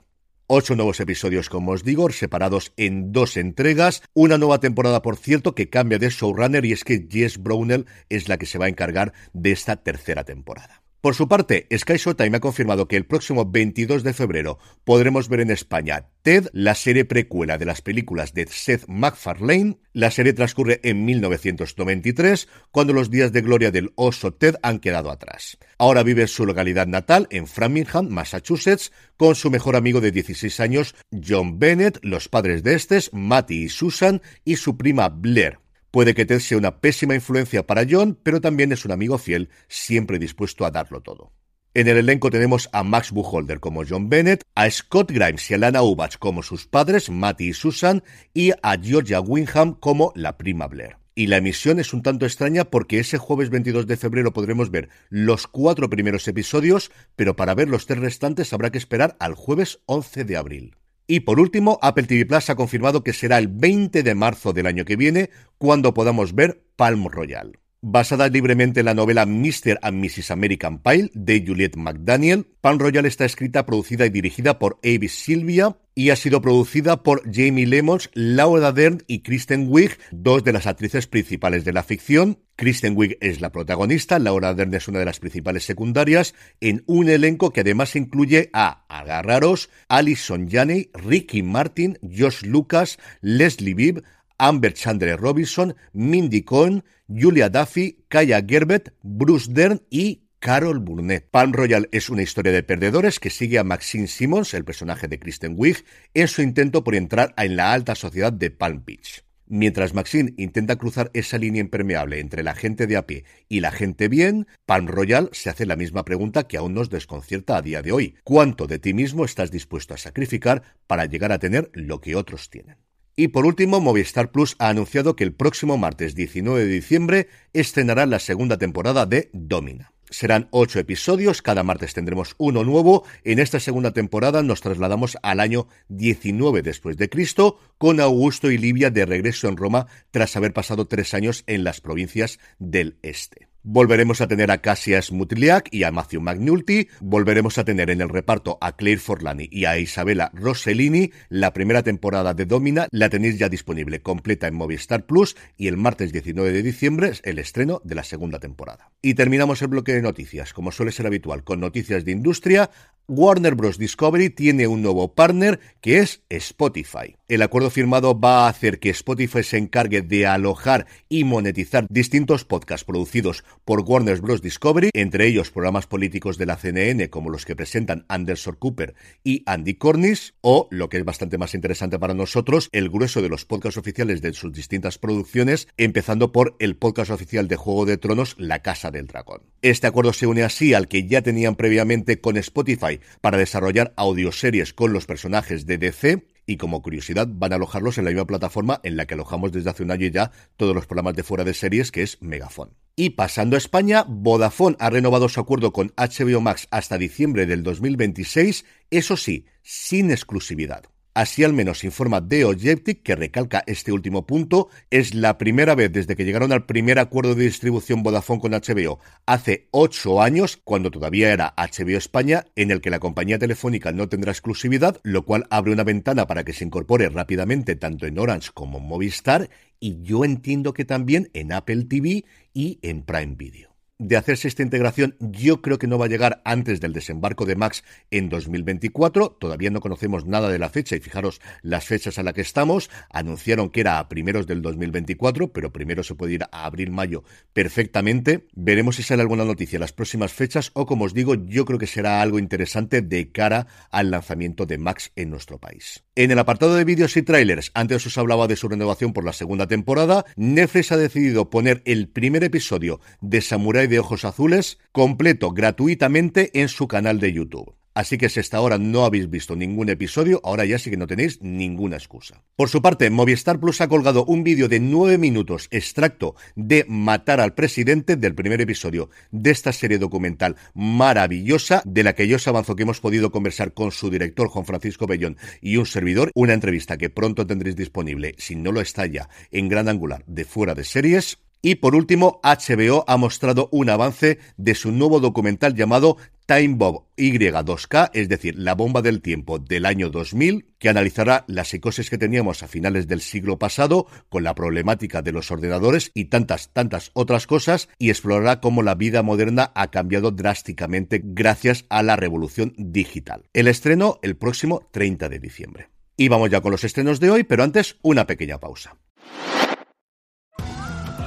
Ocho 0.46 0.76
nuevos 0.76 1.00
episodios, 1.00 1.48
como 1.48 1.72
os 1.72 1.82
digo, 1.82 2.10
separados 2.10 2.72
en 2.76 3.12
dos 3.12 3.36
entregas. 3.36 4.02
Una 4.12 4.36
nueva 4.36 4.60
temporada, 4.60 5.00
por 5.00 5.16
cierto, 5.16 5.54
que 5.54 5.70
cambia 5.70 5.98
de 5.98 6.10
showrunner 6.10 6.64
y 6.64 6.72
es 6.72 6.84
que 6.84 7.06
Jess 7.10 7.38
Brownell 7.38 7.86
es 8.10 8.28
la 8.28 8.36
que 8.36 8.46
se 8.46 8.58
va 8.58 8.66
a 8.66 8.68
encargar 8.68 9.14
de 9.32 9.52
esta 9.52 9.76
tercera 9.76 10.24
temporada. 10.24 10.81
Por 11.02 11.16
su 11.16 11.26
parte, 11.26 11.66
Sky 11.76 11.96
Showtime 11.96 12.36
ha 12.36 12.40
confirmado 12.40 12.86
que 12.86 12.96
el 12.96 13.06
próximo 13.06 13.44
22 13.44 14.04
de 14.04 14.12
febrero 14.12 14.60
podremos 14.84 15.28
ver 15.28 15.40
en 15.40 15.50
España 15.50 16.06
Ted, 16.22 16.46
la 16.52 16.76
serie 16.76 17.04
precuela 17.04 17.58
de 17.58 17.64
las 17.64 17.82
películas 17.82 18.34
de 18.34 18.46
Seth 18.46 18.84
MacFarlane. 18.86 19.78
La 19.92 20.12
serie 20.12 20.32
transcurre 20.32 20.78
en 20.84 21.04
1993, 21.04 22.46
cuando 22.70 22.92
los 22.92 23.10
días 23.10 23.32
de 23.32 23.40
gloria 23.40 23.72
del 23.72 23.90
oso 23.96 24.32
Ted 24.32 24.54
han 24.62 24.78
quedado 24.78 25.10
atrás. 25.10 25.58
Ahora 25.76 26.04
vive 26.04 26.22
en 26.22 26.28
su 26.28 26.46
localidad 26.46 26.86
natal, 26.86 27.26
en 27.30 27.48
Framingham, 27.48 28.06
Massachusetts, 28.08 28.92
con 29.16 29.34
su 29.34 29.50
mejor 29.50 29.74
amigo 29.74 30.00
de 30.00 30.12
16 30.12 30.60
años, 30.60 30.94
John 31.10 31.58
Bennett, 31.58 31.98
los 32.02 32.28
padres 32.28 32.62
de 32.62 32.74
Estes, 32.74 33.12
Matty 33.12 33.64
y 33.64 33.68
Susan, 33.70 34.22
y 34.44 34.54
su 34.54 34.76
prima 34.76 35.08
Blair, 35.08 35.58
Puede 35.92 36.14
que 36.14 36.24
Ted 36.24 36.40
sea 36.40 36.56
una 36.56 36.80
pésima 36.80 37.14
influencia 37.14 37.66
para 37.66 37.84
John, 37.88 38.18
pero 38.22 38.40
también 38.40 38.72
es 38.72 38.86
un 38.86 38.92
amigo 38.92 39.18
fiel, 39.18 39.50
siempre 39.68 40.18
dispuesto 40.18 40.64
a 40.64 40.70
darlo 40.70 41.02
todo. 41.02 41.32
En 41.74 41.86
el 41.86 41.98
elenco 41.98 42.30
tenemos 42.30 42.70
a 42.72 42.82
Max 42.82 43.10
Bucholder 43.12 43.60
como 43.60 43.82
John 43.86 44.08
Bennett, 44.08 44.42
a 44.54 44.70
Scott 44.70 45.12
Grimes 45.12 45.50
y 45.50 45.54
a 45.54 45.58
Lana 45.58 45.82
Ubach 45.82 46.16
como 46.16 46.42
sus 46.42 46.66
padres, 46.66 47.10
Matty 47.10 47.48
y 47.48 47.52
Susan, 47.52 48.02
y 48.32 48.52
a 48.62 48.78
Georgia 48.82 49.20
Wingham 49.20 49.74
como 49.74 50.12
la 50.14 50.38
prima 50.38 50.66
Blair. 50.66 50.96
Y 51.14 51.26
la 51.26 51.36
emisión 51.36 51.78
es 51.78 51.92
un 51.92 52.02
tanto 52.02 52.24
extraña 52.24 52.64
porque 52.64 52.98
ese 52.98 53.18
jueves 53.18 53.50
22 53.50 53.86
de 53.86 53.98
febrero 53.98 54.32
podremos 54.32 54.70
ver 54.70 54.88
los 55.10 55.46
cuatro 55.46 55.90
primeros 55.90 56.26
episodios, 56.26 56.90
pero 57.16 57.36
para 57.36 57.54
ver 57.54 57.68
los 57.68 57.84
tres 57.84 57.98
restantes 57.98 58.54
habrá 58.54 58.70
que 58.70 58.78
esperar 58.78 59.14
al 59.20 59.34
jueves 59.34 59.80
11 59.84 60.24
de 60.24 60.36
abril. 60.38 60.76
Y 61.06 61.20
por 61.20 61.40
último, 61.40 61.78
Apple 61.82 62.04
TV 62.04 62.26
Plus 62.26 62.50
ha 62.50 62.56
confirmado 62.56 63.02
que 63.02 63.12
será 63.12 63.38
el 63.38 63.48
20 63.48 64.02
de 64.02 64.14
marzo 64.14 64.52
del 64.52 64.66
año 64.66 64.84
que 64.84 64.96
viene 64.96 65.30
cuando 65.58 65.94
podamos 65.94 66.34
ver 66.34 66.64
Palm 66.76 67.06
Royal. 67.06 67.61
Basada 67.84 68.28
libremente 68.28 68.78
en 68.78 68.86
la 68.86 68.94
novela 68.94 69.26
Mr. 69.26 69.80
and 69.82 69.98
Mrs. 69.98 70.30
American 70.30 70.78
Pie 70.78 71.10
de 71.14 71.42
Juliette 71.44 71.76
McDaniel, 71.76 72.46
Palm 72.60 72.78
Royal 72.78 73.06
está 73.06 73.24
escrita, 73.24 73.66
producida 73.66 74.06
y 74.06 74.10
dirigida 74.10 74.60
por 74.60 74.78
Avis 74.84 75.18
Silvia 75.18 75.76
y 75.96 76.10
ha 76.10 76.16
sido 76.16 76.40
producida 76.40 77.02
por 77.02 77.22
Jamie 77.24 77.66
Lemons, 77.66 78.08
Laura 78.14 78.70
Dern 78.70 79.02
y 79.08 79.22
Kristen 79.22 79.66
Wiig, 79.68 79.98
dos 80.12 80.44
de 80.44 80.52
las 80.52 80.68
actrices 80.68 81.08
principales 81.08 81.64
de 81.64 81.72
la 81.72 81.82
ficción. 81.82 82.38
Kristen 82.54 82.96
Wiig 82.96 83.18
es 83.20 83.40
la 83.40 83.50
protagonista, 83.50 84.20
Laura 84.20 84.54
Dern 84.54 84.72
es 84.74 84.86
una 84.86 85.00
de 85.00 85.04
las 85.04 85.18
principales 85.18 85.64
secundarias, 85.64 86.36
en 86.60 86.84
un 86.86 87.08
elenco 87.08 87.52
que 87.52 87.62
además 87.62 87.96
incluye 87.96 88.48
a 88.52 88.84
Agarraros, 88.88 89.70
Alison 89.88 90.48
Janney, 90.48 90.90
Ricky 90.94 91.42
Martin, 91.42 91.98
Josh 92.00 92.44
Lucas, 92.44 93.00
Leslie 93.22 93.74
Bibb, 93.74 94.04
Amber 94.42 94.74
Chandler 94.74 95.20
Robinson, 95.20 95.76
Mindy 95.92 96.42
Cohn, 96.42 96.82
Julia 97.06 97.48
Duffy, 97.48 98.04
Kaya 98.08 98.42
Gerbet, 98.44 98.92
Bruce 99.00 99.46
Dern 99.48 99.82
y 99.88 100.24
Carol 100.40 100.80
Burnett. 100.80 101.30
Palm 101.30 101.52
Royal 101.52 101.88
es 101.92 102.10
una 102.10 102.22
historia 102.22 102.50
de 102.50 102.64
perdedores 102.64 103.20
que 103.20 103.30
sigue 103.30 103.60
a 103.60 103.64
Maxine 103.64 104.08
Simmons, 104.08 104.52
el 104.54 104.64
personaje 104.64 105.06
de 105.06 105.20
Kristen 105.20 105.54
Wiig, 105.56 105.84
en 106.12 106.26
su 106.26 106.42
intento 106.42 106.82
por 106.82 106.96
entrar 106.96 107.32
en 107.36 107.54
la 107.54 107.72
alta 107.72 107.94
sociedad 107.94 108.32
de 108.32 108.50
Palm 108.50 108.82
Beach. 108.84 109.22
Mientras 109.46 109.94
Maxine 109.94 110.34
intenta 110.36 110.74
cruzar 110.74 111.12
esa 111.14 111.38
línea 111.38 111.60
impermeable 111.60 112.18
entre 112.18 112.42
la 112.42 112.56
gente 112.56 112.88
de 112.88 112.96
a 112.96 113.06
pie 113.06 113.24
y 113.48 113.60
la 113.60 113.70
gente 113.70 114.08
bien, 114.08 114.48
Palm 114.66 114.88
Royal 114.88 115.28
se 115.30 115.50
hace 115.50 115.66
la 115.66 115.76
misma 115.76 116.04
pregunta 116.04 116.48
que 116.48 116.56
aún 116.56 116.74
nos 116.74 116.90
desconcierta 116.90 117.56
a 117.56 117.62
día 117.62 117.80
de 117.80 117.92
hoy. 117.92 118.16
¿Cuánto 118.24 118.66
de 118.66 118.80
ti 118.80 118.92
mismo 118.92 119.24
estás 119.24 119.52
dispuesto 119.52 119.94
a 119.94 119.98
sacrificar 119.98 120.64
para 120.88 121.04
llegar 121.04 121.30
a 121.30 121.38
tener 121.38 121.70
lo 121.74 122.00
que 122.00 122.16
otros 122.16 122.50
tienen? 122.50 122.78
Y 123.14 123.28
por 123.28 123.44
último, 123.44 123.80
Movistar 123.80 124.30
Plus 124.30 124.56
ha 124.58 124.68
anunciado 124.68 125.16
que 125.16 125.24
el 125.24 125.34
próximo 125.34 125.76
martes 125.76 126.14
19 126.14 126.64
de 126.64 126.72
diciembre 126.72 127.28
estrenará 127.52 128.06
la 128.06 128.18
segunda 128.18 128.56
temporada 128.56 129.04
de 129.04 129.28
Domina. 129.32 129.92
Serán 130.08 130.48
ocho 130.50 130.78
episodios, 130.78 131.40
cada 131.40 131.62
martes 131.62 131.94
tendremos 131.94 132.34
uno 132.36 132.64
nuevo. 132.64 133.04
En 133.24 133.38
esta 133.38 133.60
segunda 133.60 133.92
temporada 133.92 134.42
nos 134.42 134.60
trasladamos 134.60 135.16
al 135.22 135.40
año 135.40 135.68
19 135.88 136.62
después 136.62 136.98
de 136.98 137.08
Cristo, 137.08 137.58
con 137.78 137.98
Augusto 137.98 138.50
y 138.50 138.58
Livia 138.58 138.90
de 138.90 139.06
regreso 139.06 139.48
en 139.48 139.56
Roma 139.56 139.86
tras 140.10 140.36
haber 140.36 140.52
pasado 140.52 140.86
tres 140.86 141.14
años 141.14 141.44
en 141.46 141.64
las 141.64 141.80
provincias 141.80 142.38
del 142.58 142.98
este. 143.02 143.51
Volveremos 143.64 144.20
a 144.20 144.26
tener 144.26 144.50
a 144.50 144.58
Cassia 144.58 145.00
Smutliak 145.00 145.68
y 145.70 145.84
a 145.84 145.92
Matthew 145.92 146.20
McNulty. 146.20 146.88
Volveremos 146.98 147.58
a 147.58 147.64
tener 147.64 147.90
en 147.90 148.00
el 148.00 148.08
reparto 148.08 148.58
a 148.60 148.74
Claire 148.74 149.00
Forlani 149.00 149.48
y 149.52 149.66
a 149.66 149.78
Isabella 149.78 150.32
Rossellini. 150.34 151.12
La 151.28 151.52
primera 151.52 151.84
temporada 151.84 152.34
de 152.34 152.44
Domina 152.44 152.88
la 152.90 153.08
tenéis 153.08 153.38
ya 153.38 153.48
disponible 153.48 154.02
completa 154.02 154.48
en 154.48 154.56
Movistar 154.56 155.06
Plus 155.06 155.36
y 155.56 155.68
el 155.68 155.76
martes 155.76 156.12
19 156.12 156.50
de 156.50 156.62
diciembre 156.64 157.10
es 157.10 157.20
el 157.22 157.38
estreno 157.38 157.80
de 157.84 157.94
la 157.94 158.02
segunda 158.02 158.40
temporada. 158.40 158.90
Y 159.00 159.14
terminamos 159.14 159.62
el 159.62 159.68
bloque 159.68 159.92
de 159.92 160.02
noticias, 160.02 160.52
como 160.52 160.72
suele 160.72 160.90
ser 160.90 161.06
habitual, 161.06 161.44
con 161.44 161.60
noticias 161.60 162.04
de 162.04 162.10
industria. 162.10 162.68
Warner 163.06 163.54
Bros. 163.54 163.78
Discovery 163.78 164.30
tiene 164.30 164.66
un 164.66 164.82
nuevo 164.82 165.14
partner 165.14 165.60
que 165.80 165.98
es 165.98 166.22
Spotify. 166.30 167.16
El 167.32 167.40
acuerdo 167.40 167.70
firmado 167.70 168.20
va 168.20 168.44
a 168.44 168.50
hacer 168.50 168.78
que 168.78 168.90
Spotify 168.90 169.42
se 169.42 169.56
encargue 169.56 170.02
de 170.02 170.26
alojar 170.26 170.86
y 171.08 171.24
monetizar 171.24 171.86
distintos 171.88 172.44
podcasts 172.44 172.84
producidos 172.84 173.42
por 173.64 173.80
Warner 173.80 174.20
Bros. 174.20 174.42
Discovery, 174.42 174.90
entre 174.92 175.28
ellos 175.28 175.50
programas 175.50 175.86
políticos 175.86 176.36
de 176.36 176.44
la 176.44 176.58
CNN 176.58 177.08
como 177.08 177.30
los 177.30 177.46
que 177.46 177.56
presentan 177.56 178.04
Anderson 178.08 178.56
Cooper 178.56 178.94
y 179.24 179.44
Andy 179.46 179.76
Cornish, 179.76 180.34
o, 180.42 180.68
lo 180.70 180.90
que 180.90 180.98
es 180.98 181.06
bastante 181.06 181.38
más 181.38 181.54
interesante 181.54 181.98
para 181.98 182.12
nosotros, 182.12 182.68
el 182.70 182.90
grueso 182.90 183.22
de 183.22 183.30
los 183.30 183.46
podcasts 183.46 183.78
oficiales 183.78 184.20
de 184.20 184.34
sus 184.34 184.52
distintas 184.52 184.98
producciones, 184.98 185.68
empezando 185.78 186.32
por 186.32 186.54
el 186.58 186.76
podcast 186.76 187.10
oficial 187.10 187.48
de 187.48 187.56
Juego 187.56 187.86
de 187.86 187.96
Tronos, 187.96 188.34
La 188.36 188.58
Casa 188.58 188.90
del 188.90 189.06
Dragón. 189.06 189.40
Este 189.62 189.86
acuerdo 189.86 190.12
se 190.12 190.26
une 190.26 190.42
así 190.42 190.74
al 190.74 190.86
que 190.86 191.06
ya 191.08 191.22
tenían 191.22 191.54
previamente 191.54 192.20
con 192.20 192.36
Spotify 192.36 193.00
para 193.22 193.38
desarrollar 193.38 193.94
audioseries 193.96 194.74
con 194.74 194.92
los 194.92 195.06
personajes 195.06 195.64
de 195.64 195.78
DC 195.78 196.31
y 196.46 196.56
como 196.56 196.82
curiosidad 196.82 197.28
van 197.30 197.52
a 197.52 197.56
alojarlos 197.56 197.98
en 197.98 198.04
la 198.04 198.10
misma 198.10 198.26
plataforma 198.26 198.80
en 198.82 198.96
la 198.96 199.06
que 199.06 199.14
alojamos 199.14 199.52
desde 199.52 199.70
hace 199.70 199.82
un 199.82 199.90
año 199.90 200.08
ya 200.08 200.30
todos 200.56 200.74
los 200.74 200.86
programas 200.86 201.14
de 201.14 201.22
fuera 201.22 201.44
de 201.44 201.54
series 201.54 201.92
que 201.92 202.02
es 202.02 202.20
Megafon. 202.20 202.74
Y 202.94 203.10
pasando 203.10 203.56
a 203.56 203.58
España, 203.58 204.04
Vodafone 204.06 204.76
ha 204.78 204.90
renovado 204.90 205.28
su 205.28 205.40
acuerdo 205.40 205.72
con 205.72 205.92
HBO 205.96 206.40
Max 206.40 206.68
hasta 206.70 206.98
diciembre 206.98 207.46
del 207.46 207.62
2026, 207.62 208.64
eso 208.90 209.16
sí, 209.16 209.46
sin 209.62 210.10
exclusividad. 210.10 210.91
Así 211.14 211.44
al 211.44 211.52
menos 211.52 211.84
informa 211.84 212.26
The 212.26 212.46
Objective, 212.46 213.00
que 213.02 213.14
recalca 213.14 213.62
este 213.66 213.92
último 213.92 214.26
punto. 214.26 214.70
Es 214.90 215.14
la 215.14 215.36
primera 215.36 215.74
vez 215.74 215.92
desde 215.92 216.16
que 216.16 216.24
llegaron 216.24 216.52
al 216.52 216.64
primer 216.64 216.98
acuerdo 216.98 217.34
de 217.34 217.44
distribución 217.44 218.02
Vodafone 218.02 218.40
con 218.40 218.52
HBO, 218.52 218.98
hace 219.26 219.68
ocho 219.72 220.22
años, 220.22 220.58
cuando 220.64 220.90
todavía 220.90 221.30
era 221.30 221.54
HBO 221.58 221.98
España, 221.98 222.46
en 222.56 222.70
el 222.70 222.80
que 222.80 222.88
la 222.88 222.98
compañía 222.98 223.38
telefónica 223.38 223.92
no 223.92 224.08
tendrá 224.08 224.32
exclusividad, 224.32 225.00
lo 225.02 225.26
cual 225.26 225.46
abre 225.50 225.72
una 225.72 225.84
ventana 225.84 226.26
para 226.26 226.44
que 226.44 226.54
se 226.54 226.64
incorpore 226.64 227.10
rápidamente 227.10 227.76
tanto 227.76 228.06
en 228.06 228.18
Orange 228.18 228.50
como 228.54 228.78
en 228.78 228.84
Movistar, 228.84 229.50
y 229.80 230.02
yo 230.02 230.24
entiendo 230.24 230.72
que 230.72 230.86
también 230.86 231.28
en 231.34 231.52
Apple 231.52 231.84
TV 231.84 232.24
y 232.54 232.78
en 232.80 233.02
Prime 233.02 233.34
Video. 233.36 233.71
De 233.98 234.16
hacerse 234.16 234.48
esta 234.48 234.62
integración. 234.62 235.16
Yo 235.20 235.62
creo 235.62 235.78
que 235.78 235.86
no 235.86 235.98
va 235.98 236.06
a 236.06 236.08
llegar 236.08 236.42
antes 236.44 236.80
del 236.80 236.92
desembarco 236.92 237.46
de 237.46 237.56
Max 237.56 237.84
en 238.10 238.28
2024. 238.28 239.30
Todavía 239.30 239.70
no 239.70 239.80
conocemos 239.80 240.26
nada 240.26 240.50
de 240.50 240.58
la 240.58 240.68
fecha 240.68 240.96
y 240.96 241.00
fijaros 241.00 241.40
las 241.62 241.84
fechas 241.84 242.18
a 242.18 242.22
las 242.22 242.34
que 242.34 242.40
estamos. 242.40 242.90
Anunciaron 243.10 243.70
que 243.70 243.80
era 243.80 243.98
a 243.98 244.08
primeros 244.08 244.46
del 244.46 244.62
2024, 244.62 245.52
pero 245.52 245.72
primero 245.72 246.02
se 246.02 246.14
puede 246.14 246.34
ir 246.34 246.44
a 246.44 246.64
abril-mayo 246.64 247.24
perfectamente. 247.52 248.46
Veremos 248.54 248.96
si 248.96 249.02
sale 249.02 249.22
alguna 249.22 249.44
noticia 249.44 249.78
las 249.78 249.92
próximas 249.92 250.32
fechas 250.32 250.70
o, 250.74 250.86
como 250.86 251.04
os 251.04 251.14
digo, 251.14 251.34
yo 251.34 251.64
creo 251.64 251.78
que 251.78 251.86
será 251.86 252.20
algo 252.20 252.38
interesante 252.38 253.02
de 253.02 253.30
cara 253.30 253.66
al 253.90 254.10
lanzamiento 254.10 254.66
de 254.66 254.78
Max 254.78 255.12
en 255.16 255.30
nuestro 255.30 255.58
país. 255.58 256.02
En 256.14 256.30
el 256.30 256.38
apartado 256.38 256.74
de 256.74 256.84
vídeos 256.84 257.16
y 257.16 257.22
trailers, 257.22 257.70
antes 257.74 258.06
os 258.06 258.18
hablaba 258.18 258.46
de 258.46 258.56
su 258.56 258.68
renovación 258.68 259.12
por 259.12 259.24
la 259.24 259.32
segunda 259.32 259.66
temporada, 259.66 260.26
Netflix 260.36 260.92
ha 260.92 260.96
decidido 260.96 261.48
poner 261.48 261.82
el 261.86 262.08
primer 262.08 262.44
episodio 262.44 263.00
de 263.20 263.40
Samurai 263.40 263.81
de 263.88 263.98
Ojos 263.98 264.24
Azules 264.24 264.78
completo 264.92 265.50
gratuitamente 265.50 266.50
en 266.60 266.68
su 266.68 266.88
canal 266.88 267.20
de 267.20 267.32
YouTube. 267.32 267.74
Así 267.94 268.16
que 268.16 268.30
si 268.30 268.40
hasta 268.40 268.56
ahora 268.56 268.78
no 268.78 269.04
habéis 269.04 269.28
visto 269.28 269.54
ningún 269.54 269.90
episodio, 269.90 270.40
ahora 270.44 270.64
ya 270.64 270.78
sí 270.78 270.88
que 270.88 270.96
no 270.96 271.06
tenéis 271.06 271.42
ninguna 271.42 271.96
excusa. 271.96 272.42
Por 272.56 272.70
su 272.70 272.80
parte, 272.80 273.10
Movistar 273.10 273.60
Plus 273.60 273.82
ha 273.82 273.88
colgado 273.88 274.24
un 274.24 274.44
vídeo 274.44 274.68
de 274.68 274.80
nueve 274.80 275.18
minutos 275.18 275.68
extracto 275.70 276.34
de 276.56 276.86
Matar 276.88 277.40
al 277.40 277.54
Presidente 277.54 278.16
del 278.16 278.34
primer 278.34 278.62
episodio 278.62 279.10
de 279.30 279.50
esta 279.50 279.72
serie 279.72 279.98
documental 279.98 280.56
maravillosa, 280.72 281.82
de 281.84 282.02
la 282.02 282.14
que 282.14 282.26
yo 282.28 282.36
os 282.36 282.48
avanzo 282.48 282.76
que 282.76 282.84
hemos 282.84 283.00
podido 283.00 283.30
conversar 283.30 283.74
con 283.74 283.92
su 283.92 284.08
director 284.08 284.48
Juan 284.48 284.64
Francisco 284.64 285.06
Bellón 285.06 285.36
y 285.60 285.76
un 285.76 285.84
servidor, 285.84 286.30
una 286.34 286.54
entrevista 286.54 286.96
que 286.96 287.10
pronto 287.10 287.46
tendréis 287.46 287.76
disponible, 287.76 288.34
si 288.38 288.56
no 288.56 288.72
lo 288.72 288.80
está 288.80 289.04
ya, 289.04 289.28
en 289.50 289.68
gran 289.68 289.88
angular 289.90 290.24
de 290.26 290.46
fuera 290.46 290.74
de 290.74 290.84
series. 290.84 291.38
Y 291.64 291.76
por 291.76 291.94
último, 291.94 292.40
HBO 292.42 293.04
ha 293.06 293.16
mostrado 293.16 293.68
un 293.70 293.88
avance 293.88 294.40
de 294.56 294.74
su 294.74 294.90
nuevo 294.90 295.20
documental 295.20 295.76
llamado 295.76 296.16
Time 296.46 296.74
Bomb 296.74 297.02
Y2K, 297.16 298.10
es 298.14 298.28
decir, 298.28 298.58
la 298.58 298.74
bomba 298.74 299.00
del 299.00 299.22
tiempo 299.22 299.60
del 299.60 299.86
año 299.86 300.10
2000, 300.10 300.66
que 300.80 300.88
analizará 300.88 301.44
las 301.46 301.68
psicosis 301.68 302.10
que 302.10 302.18
teníamos 302.18 302.64
a 302.64 302.68
finales 302.68 303.06
del 303.06 303.20
siglo 303.20 303.60
pasado 303.60 304.08
con 304.28 304.42
la 304.42 304.56
problemática 304.56 305.22
de 305.22 305.30
los 305.30 305.52
ordenadores 305.52 306.10
y 306.14 306.24
tantas, 306.24 306.72
tantas 306.72 307.12
otras 307.14 307.46
cosas, 307.46 307.88
y 307.96 308.10
explorará 308.10 308.60
cómo 308.60 308.82
la 308.82 308.96
vida 308.96 309.22
moderna 309.22 309.70
ha 309.76 309.92
cambiado 309.92 310.32
drásticamente 310.32 311.20
gracias 311.22 311.84
a 311.90 312.02
la 312.02 312.16
revolución 312.16 312.74
digital. 312.76 313.44
El 313.52 313.68
estreno 313.68 314.18
el 314.22 314.36
próximo 314.36 314.88
30 314.90 315.28
de 315.28 315.38
diciembre. 315.38 315.90
Y 316.16 316.26
vamos 316.26 316.50
ya 316.50 316.60
con 316.60 316.72
los 316.72 316.82
estrenos 316.82 317.20
de 317.20 317.30
hoy, 317.30 317.44
pero 317.44 317.62
antes 317.62 317.98
una 318.02 318.26
pequeña 318.26 318.58
pausa. 318.58 318.96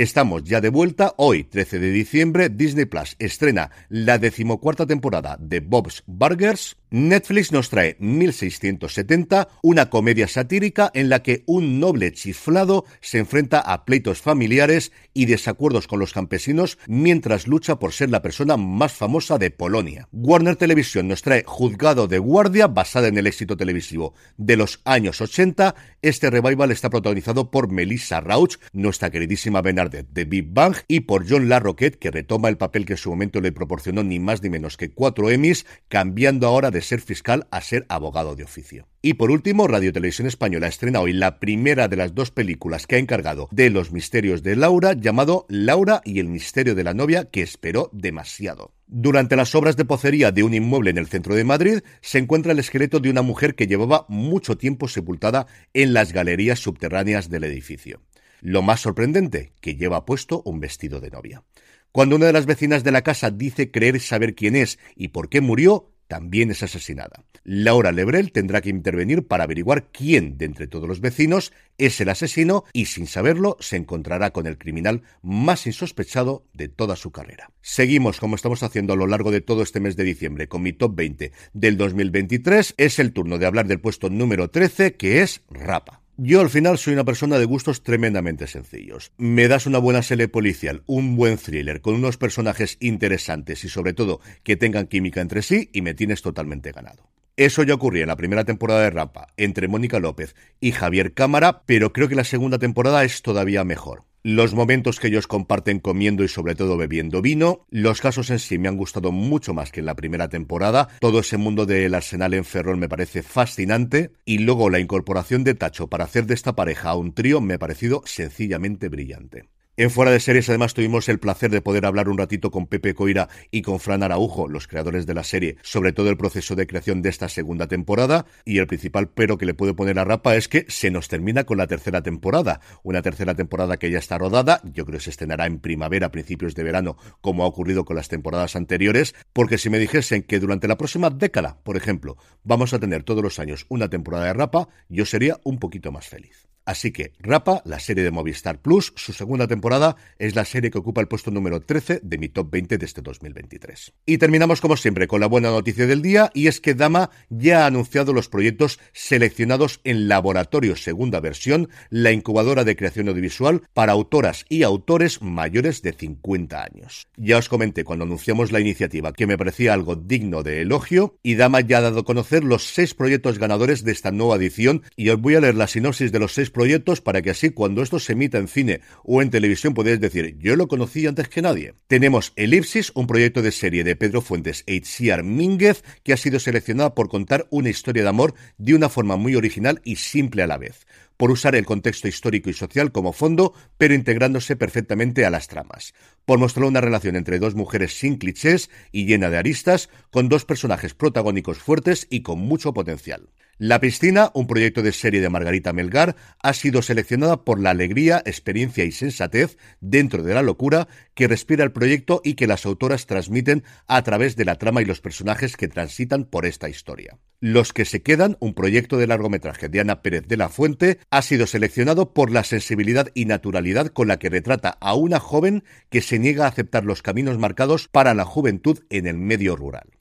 Estamos 0.00 0.44
ya 0.44 0.62
de 0.62 0.70
vuelta. 0.70 1.12
Hoy, 1.18 1.44
13 1.44 1.78
de 1.78 1.90
diciembre, 1.90 2.48
Disney 2.48 2.86
Plus 2.86 3.16
estrena 3.18 3.70
la 3.90 4.16
decimocuarta 4.16 4.86
temporada 4.86 5.36
de 5.38 5.60
Bob's 5.60 6.02
Burgers. 6.06 6.79
Netflix 6.92 7.52
nos 7.52 7.70
trae 7.70 7.96
1670, 8.00 9.48
una 9.62 9.90
comedia 9.90 10.26
satírica 10.26 10.90
en 10.92 11.08
la 11.08 11.22
que 11.22 11.44
un 11.46 11.78
noble 11.78 12.12
chiflado 12.12 12.84
se 13.00 13.18
enfrenta 13.18 13.60
a 13.60 13.84
pleitos 13.84 14.20
familiares 14.20 14.90
y 15.14 15.26
desacuerdos 15.26 15.86
con 15.86 16.00
los 16.00 16.12
campesinos 16.12 16.78
mientras 16.88 17.46
lucha 17.46 17.78
por 17.78 17.92
ser 17.92 18.10
la 18.10 18.22
persona 18.22 18.56
más 18.56 18.92
famosa 18.92 19.38
de 19.38 19.52
Polonia. 19.52 20.08
Warner 20.10 20.56
Televisión 20.56 21.06
nos 21.06 21.22
trae 21.22 21.44
Juzgado 21.46 22.08
de 22.08 22.18
Guardia, 22.18 22.66
basada 22.66 23.06
en 23.06 23.18
el 23.18 23.28
éxito 23.28 23.56
televisivo 23.56 24.14
de 24.36 24.56
los 24.56 24.80
años 24.84 25.20
80. 25.20 25.76
Este 26.02 26.28
revival 26.28 26.72
está 26.72 26.90
protagonizado 26.90 27.52
por 27.52 27.70
Melissa 27.70 28.20
Rauch, 28.20 28.56
nuestra 28.72 29.10
queridísima 29.10 29.62
Bernadette 29.62 30.08
de 30.10 30.24
Big 30.24 30.52
Bang, 30.52 30.74
y 30.88 31.00
por 31.00 31.28
John 31.28 31.48
LaRoquette, 31.48 32.00
que 32.00 32.10
retoma 32.10 32.48
el 32.48 32.56
papel 32.56 32.84
que 32.84 32.94
en 32.94 32.98
su 32.98 33.10
momento 33.10 33.40
le 33.40 33.52
proporcionó 33.52 34.02
ni 34.02 34.18
más 34.18 34.42
ni 34.42 34.50
menos 34.50 34.76
que 34.76 34.90
cuatro 34.90 35.30
Emmys, 35.30 35.66
cambiando 35.88 36.48
ahora 36.48 36.72
de 36.72 36.79
ser 36.82 37.00
fiscal 37.00 37.46
a 37.50 37.60
ser 37.60 37.86
abogado 37.88 38.36
de 38.36 38.44
oficio. 38.44 38.86
Y 39.02 39.14
por 39.14 39.30
último, 39.30 39.66
Radio 39.66 39.92
Televisión 39.92 40.28
Española 40.28 40.66
estrena 40.66 41.00
hoy 41.00 41.12
la 41.12 41.38
primera 41.38 41.88
de 41.88 41.96
las 41.96 42.14
dos 42.14 42.30
películas 42.30 42.86
que 42.86 42.96
ha 42.96 42.98
encargado 42.98 43.48
de 43.50 43.70
los 43.70 43.92
misterios 43.92 44.42
de 44.42 44.56
Laura, 44.56 44.92
llamado 44.92 45.46
Laura 45.48 46.02
y 46.04 46.18
el 46.20 46.28
misterio 46.28 46.74
de 46.74 46.84
la 46.84 46.94
novia, 46.94 47.30
que 47.30 47.42
esperó 47.42 47.90
demasiado. 47.92 48.72
Durante 48.86 49.36
las 49.36 49.54
obras 49.54 49.76
de 49.76 49.84
pocería 49.84 50.32
de 50.32 50.42
un 50.42 50.52
inmueble 50.52 50.90
en 50.90 50.98
el 50.98 51.06
centro 51.06 51.34
de 51.34 51.44
Madrid, 51.44 51.80
se 52.00 52.18
encuentra 52.18 52.52
el 52.52 52.58
esqueleto 52.58 52.98
de 52.98 53.08
una 53.08 53.22
mujer 53.22 53.54
que 53.54 53.68
llevaba 53.68 54.04
mucho 54.08 54.58
tiempo 54.58 54.88
sepultada 54.88 55.46
en 55.74 55.92
las 55.92 56.12
galerías 56.12 56.58
subterráneas 56.58 57.30
del 57.30 57.44
edificio. 57.44 58.00
Lo 58.40 58.62
más 58.62 58.80
sorprendente, 58.80 59.52
que 59.60 59.76
lleva 59.76 60.04
puesto 60.04 60.42
un 60.44 60.60
vestido 60.60 61.00
de 61.00 61.10
novia. 61.10 61.44
Cuando 61.92 62.16
una 62.16 62.26
de 62.26 62.32
las 62.32 62.46
vecinas 62.46 62.84
de 62.84 62.92
la 62.92 63.02
casa 63.02 63.30
dice 63.30 63.70
creer 63.70 64.00
saber 64.00 64.34
quién 64.34 64.56
es 64.56 64.78
y 64.94 65.08
por 65.08 65.28
qué 65.28 65.40
murió, 65.40 65.90
también 66.10 66.50
es 66.50 66.64
asesinada. 66.64 67.24
Laura 67.44 67.92
Lebrel 67.92 68.32
tendrá 68.32 68.60
que 68.60 68.68
intervenir 68.68 69.28
para 69.28 69.44
averiguar 69.44 69.90
quién 69.92 70.36
de 70.36 70.44
entre 70.44 70.66
todos 70.66 70.88
los 70.88 71.00
vecinos 71.00 71.52
es 71.78 72.00
el 72.00 72.08
asesino 72.08 72.64
y 72.72 72.86
sin 72.86 73.06
saberlo 73.06 73.56
se 73.60 73.76
encontrará 73.76 74.32
con 74.32 74.48
el 74.48 74.58
criminal 74.58 75.02
más 75.22 75.68
insospechado 75.68 76.44
de 76.52 76.68
toda 76.68 76.96
su 76.96 77.12
carrera. 77.12 77.52
Seguimos 77.62 78.18
como 78.18 78.34
estamos 78.34 78.64
haciendo 78.64 78.92
a 78.92 78.96
lo 78.96 79.06
largo 79.06 79.30
de 79.30 79.40
todo 79.40 79.62
este 79.62 79.78
mes 79.78 79.94
de 79.94 80.02
diciembre 80.02 80.48
con 80.48 80.62
mi 80.62 80.72
top 80.72 80.96
20 80.96 81.30
del 81.52 81.76
2023. 81.76 82.74
Es 82.76 82.98
el 82.98 83.12
turno 83.12 83.38
de 83.38 83.46
hablar 83.46 83.68
del 83.68 83.80
puesto 83.80 84.10
número 84.10 84.50
13 84.50 84.96
que 84.96 85.22
es 85.22 85.42
Rapa. 85.48 85.99
Yo 86.16 86.40
al 86.40 86.50
final 86.50 86.76
soy 86.76 86.92
una 86.92 87.04
persona 87.04 87.38
de 87.38 87.46
gustos 87.46 87.82
tremendamente 87.82 88.46
sencillos. 88.46 89.12
Me 89.16 89.48
das 89.48 89.66
una 89.66 89.78
buena 89.78 90.02
serie 90.02 90.28
policial, 90.28 90.82
un 90.86 91.16
buen 91.16 91.38
thriller, 91.38 91.80
con 91.80 91.94
unos 91.94 92.18
personajes 92.18 92.76
interesantes 92.80 93.64
y 93.64 93.68
sobre 93.68 93.94
todo 93.94 94.20
que 94.42 94.56
tengan 94.56 94.86
química 94.86 95.20
entre 95.20 95.42
sí 95.42 95.70
y 95.72 95.82
me 95.82 95.94
tienes 95.94 96.20
totalmente 96.20 96.72
ganado. 96.72 97.08
Eso 97.36 97.62
ya 97.62 97.74
ocurría 97.74 98.02
en 98.02 98.08
la 98.08 98.16
primera 98.16 98.44
temporada 98.44 98.82
de 98.82 98.90
Rampa 98.90 99.28
entre 99.38 99.66
Mónica 99.66 99.98
López 99.98 100.34
y 100.60 100.72
Javier 100.72 101.14
Cámara, 101.14 101.62
pero 101.64 101.92
creo 101.92 102.08
que 102.08 102.14
la 102.14 102.24
segunda 102.24 102.58
temporada 102.58 103.02
es 103.02 103.22
todavía 103.22 103.64
mejor 103.64 104.04
los 104.22 104.54
momentos 104.54 105.00
que 105.00 105.08
ellos 105.08 105.26
comparten 105.26 105.80
comiendo 105.80 106.24
y 106.24 106.28
sobre 106.28 106.54
todo 106.54 106.76
bebiendo 106.76 107.22
vino. 107.22 107.66
Los 107.70 108.00
casos 108.00 108.30
en 108.30 108.38
sí 108.38 108.58
me 108.58 108.68
han 108.68 108.76
gustado 108.76 109.12
mucho 109.12 109.54
más 109.54 109.72
que 109.72 109.80
en 109.80 109.86
la 109.86 109.94
primera 109.94 110.28
temporada. 110.28 110.88
Todo 111.00 111.20
ese 111.20 111.36
mundo 111.36 111.66
del 111.66 111.94
arsenal 111.94 112.34
en 112.34 112.44
Ferrol 112.44 112.76
me 112.76 112.88
parece 112.88 113.22
fascinante. 113.22 114.12
Y 114.24 114.38
luego 114.38 114.70
la 114.70 114.80
incorporación 114.80 115.44
de 115.44 115.54
Tacho 115.54 115.88
para 115.88 116.04
hacer 116.04 116.26
de 116.26 116.34
esta 116.34 116.54
pareja 116.54 116.94
un 116.94 117.14
trío 117.14 117.40
me 117.40 117.54
ha 117.54 117.58
parecido 117.58 118.02
sencillamente 118.04 118.88
brillante. 118.88 119.48
En 119.80 119.90
Fuera 119.90 120.10
de 120.10 120.20
Series 120.20 120.46
además 120.50 120.74
tuvimos 120.74 121.08
el 121.08 121.18
placer 121.18 121.50
de 121.50 121.62
poder 121.62 121.86
hablar 121.86 122.10
un 122.10 122.18
ratito 122.18 122.50
con 122.50 122.66
Pepe 122.66 122.92
Coira 122.92 123.30
y 123.50 123.62
con 123.62 123.80
Fran 123.80 124.02
Araujo, 124.02 124.46
los 124.46 124.68
creadores 124.68 125.06
de 125.06 125.14
la 125.14 125.24
serie, 125.24 125.56
sobre 125.62 125.94
todo 125.94 126.10
el 126.10 126.18
proceso 126.18 126.54
de 126.54 126.66
creación 126.66 127.00
de 127.00 127.08
esta 127.08 127.30
segunda 127.30 127.66
temporada. 127.66 128.26
Y 128.44 128.58
el 128.58 128.66
principal 128.66 129.08
pero 129.08 129.38
que 129.38 129.46
le 129.46 129.54
puedo 129.54 129.74
poner 129.74 129.98
a 129.98 130.04
Rapa 130.04 130.36
es 130.36 130.48
que 130.48 130.66
se 130.68 130.90
nos 130.90 131.08
termina 131.08 131.44
con 131.44 131.56
la 131.56 131.66
tercera 131.66 132.02
temporada, 132.02 132.60
una 132.82 133.00
tercera 133.00 133.34
temporada 133.34 133.78
que 133.78 133.90
ya 133.90 133.98
está 133.98 134.18
rodada, 134.18 134.60
yo 134.64 134.84
creo 134.84 134.98
que 134.98 135.04
se 135.04 135.08
estrenará 135.08 135.46
en 135.46 135.60
primavera, 135.60 136.10
principios 136.10 136.54
de 136.54 136.62
verano, 136.62 136.98
como 137.22 137.44
ha 137.44 137.46
ocurrido 137.46 137.86
con 137.86 137.96
las 137.96 138.10
temporadas 138.10 138.56
anteriores, 138.56 139.14
porque 139.32 139.56
si 139.56 139.70
me 139.70 139.78
dijesen 139.78 140.24
que 140.24 140.40
durante 140.40 140.68
la 140.68 140.76
próxima 140.76 141.08
década, 141.08 141.58
por 141.62 141.78
ejemplo, 141.78 142.18
vamos 142.44 142.74
a 142.74 142.80
tener 142.80 143.02
todos 143.02 143.22
los 143.22 143.38
años 143.38 143.64
una 143.70 143.88
temporada 143.88 144.26
de 144.26 144.34
Rapa, 144.34 144.68
yo 144.90 145.06
sería 145.06 145.40
un 145.42 145.58
poquito 145.58 145.90
más 145.90 146.06
feliz. 146.06 146.49
Así 146.70 146.92
que 146.92 147.14
Rapa, 147.18 147.62
la 147.64 147.80
serie 147.80 148.04
de 148.04 148.12
Movistar 148.12 148.62
Plus, 148.62 148.92
su 148.94 149.12
segunda 149.12 149.48
temporada 149.48 149.96
es 150.20 150.36
la 150.36 150.44
serie 150.44 150.70
que 150.70 150.78
ocupa 150.78 151.00
el 151.00 151.08
puesto 151.08 151.32
número 151.32 151.58
13 151.62 151.98
de 152.04 152.16
mi 152.16 152.28
top 152.28 152.48
20 152.48 152.78
de 152.78 152.86
este 152.86 153.02
2023. 153.02 153.92
Y 154.06 154.18
terminamos 154.18 154.60
como 154.60 154.76
siempre 154.76 155.08
con 155.08 155.20
la 155.20 155.26
buena 155.26 155.50
noticia 155.50 155.88
del 155.88 156.00
día 156.00 156.30
y 156.32 156.46
es 156.46 156.60
que 156.60 156.74
Dama 156.74 157.10
ya 157.28 157.64
ha 157.64 157.66
anunciado 157.66 158.12
los 158.12 158.28
proyectos 158.28 158.78
seleccionados 158.92 159.80
en 159.82 160.06
Laboratorio 160.06 160.76
Segunda 160.76 161.18
Versión, 161.18 161.70
la 161.88 162.12
incubadora 162.12 162.62
de 162.62 162.76
creación 162.76 163.08
audiovisual 163.08 163.62
para 163.74 163.90
autoras 163.90 164.46
y 164.48 164.62
autores 164.62 165.22
mayores 165.22 165.82
de 165.82 165.92
50 165.92 166.62
años. 166.62 167.08
Ya 167.16 167.38
os 167.38 167.48
comenté 167.48 167.82
cuando 167.82 168.04
anunciamos 168.04 168.52
la 168.52 168.60
iniciativa 168.60 169.12
que 169.12 169.26
me 169.26 169.36
parecía 169.36 169.74
algo 169.74 169.96
digno 169.96 170.44
de 170.44 170.60
elogio 170.60 171.18
y 171.24 171.34
Dama 171.34 171.62
ya 171.62 171.78
ha 171.78 171.80
dado 171.80 171.98
a 171.98 172.04
conocer 172.04 172.44
los 172.44 172.68
seis 172.68 172.94
proyectos 172.94 173.40
ganadores 173.40 173.82
de 173.82 173.90
esta 173.90 174.12
nueva 174.12 174.36
edición 174.36 174.84
y 174.94 175.08
os 175.08 175.20
voy 175.20 175.34
a 175.34 175.40
leer 175.40 175.56
la 175.56 175.66
sinopsis 175.66 176.12
de 176.12 176.20
los 176.20 176.32
seis 176.32 176.48
proyectos 176.48 176.59
para 177.02 177.22
que 177.22 177.30
así 177.30 177.50
cuando 177.50 177.82
esto 177.82 177.98
se 177.98 178.12
emita 178.12 178.38
en 178.38 178.48
cine 178.48 178.80
o 179.02 179.22
en 179.22 179.30
televisión 179.30 179.74
podáis 179.74 180.00
decir 180.00 180.36
yo 180.38 180.56
lo 180.56 180.68
conocí 180.68 181.06
antes 181.06 181.28
que 181.28 181.42
nadie. 181.42 181.74
Tenemos 181.86 182.32
Elipsis, 182.36 182.92
un 182.94 183.06
proyecto 183.06 183.40
de 183.40 183.50
serie 183.50 183.82
de 183.82 183.96
Pedro 183.96 184.20
Fuentes 184.20 184.62
e 184.66 184.74
Itziar 184.74 185.22
Mínguez 185.22 185.82
que 186.02 186.12
ha 186.12 186.16
sido 186.16 186.38
seleccionada 186.38 186.94
por 186.94 187.08
contar 187.08 187.46
una 187.50 187.70
historia 187.70 188.02
de 188.02 188.08
amor 188.08 188.34
de 188.58 188.74
una 188.74 188.88
forma 188.88 189.16
muy 189.16 189.36
original 189.36 189.80
y 189.84 189.96
simple 189.96 190.42
a 190.42 190.46
la 190.46 190.58
vez 190.58 190.86
por 191.16 191.30
usar 191.30 191.54
el 191.54 191.66
contexto 191.66 192.08
histórico 192.08 192.48
y 192.48 192.54
social 192.54 192.92
como 192.92 193.12
fondo, 193.12 193.52
pero 193.76 193.92
integrándose 193.92 194.56
perfectamente 194.56 195.26
a 195.26 195.30
las 195.30 195.48
tramas, 195.48 195.92
por 196.24 196.38
mostrar 196.38 196.64
una 196.64 196.80
relación 196.80 197.14
entre 197.14 197.38
dos 197.38 197.54
mujeres 197.54 197.92
sin 197.92 198.16
clichés 198.16 198.70
y 198.90 199.04
llena 199.04 199.28
de 199.28 199.36
aristas, 199.36 199.90
con 200.10 200.30
dos 200.30 200.46
personajes 200.46 200.94
protagónicos 200.94 201.58
fuertes 201.58 202.06
y 202.08 202.22
con 202.22 202.38
mucho 202.38 202.72
potencial. 202.72 203.28
La 203.62 203.78
Piscina, 203.78 204.30
un 204.32 204.46
proyecto 204.46 204.80
de 204.80 204.90
serie 204.90 205.20
de 205.20 205.28
Margarita 205.28 205.74
Melgar, 205.74 206.16
ha 206.42 206.54
sido 206.54 206.80
seleccionada 206.80 207.44
por 207.44 207.60
la 207.60 207.68
alegría, 207.68 208.22
experiencia 208.24 208.84
y 208.84 208.90
sensatez 208.90 209.58
dentro 209.82 210.22
de 210.22 210.32
la 210.32 210.40
locura 210.40 210.88
que 211.12 211.28
respira 211.28 211.62
el 211.62 211.70
proyecto 211.70 212.22
y 212.24 212.36
que 212.36 212.46
las 212.46 212.64
autoras 212.64 213.04
transmiten 213.04 213.62
a 213.86 214.02
través 214.02 214.34
de 214.34 214.46
la 214.46 214.54
trama 214.54 214.80
y 214.80 214.86
los 214.86 215.02
personajes 215.02 215.58
que 215.58 215.68
transitan 215.68 216.24
por 216.24 216.46
esta 216.46 216.70
historia. 216.70 217.18
Los 217.38 217.74
que 217.74 217.84
se 217.84 218.00
quedan, 218.00 218.38
un 218.40 218.54
proyecto 218.54 218.96
de 218.96 219.06
largometraje 219.06 219.68
de 219.68 219.80
Ana 219.80 220.00
Pérez 220.00 220.26
de 220.26 220.38
la 220.38 220.48
Fuente, 220.48 220.98
ha 221.10 221.20
sido 221.20 221.46
seleccionado 221.46 222.14
por 222.14 222.30
la 222.30 222.44
sensibilidad 222.44 223.10
y 223.12 223.26
naturalidad 223.26 223.88
con 223.88 224.08
la 224.08 224.18
que 224.18 224.30
retrata 224.30 224.78
a 224.80 224.94
una 224.94 225.20
joven 225.20 225.64
que 225.90 226.00
se 226.00 226.18
niega 226.18 226.46
a 226.46 226.48
aceptar 226.48 226.86
los 226.86 227.02
caminos 227.02 227.36
marcados 227.36 227.88
para 227.88 228.14
la 228.14 228.24
juventud 228.24 228.78
en 228.88 229.06
el 229.06 229.18
medio 229.18 229.54
rural. 229.54 229.99